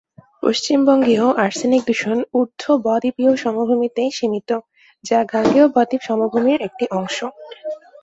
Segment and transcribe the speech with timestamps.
[0.43, 4.49] পশ্চিমবঙ্গেও arsenic দূষণ ঊর্ধ-বদ্বীপীয় সমভূমিতেই সীমিত
[5.05, 7.17] যা গাঙ্গেয় বদ্বীপ সমভূমির একটি অংশ।